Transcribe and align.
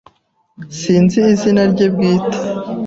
Sinzi 0.79 1.19
izina 1.33 1.61
rye 1.71 1.87
bwite. 1.93 2.37